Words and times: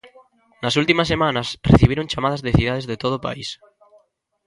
Nas 0.63 0.77
últimas 0.81 1.07
semanas 1.13 1.47
recibiron 1.71 2.09
chamadas 2.11 2.43
de 2.45 2.55
cidades 2.57 2.85
de 2.91 2.99
todo 3.03 3.15
o 3.17 3.23
país. 3.27 3.49